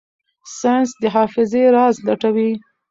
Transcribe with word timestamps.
ساینس 0.59 0.91
د 1.01 1.03
حافظې 1.15 1.63
راز 1.75 1.95
لټوي. 2.05 2.51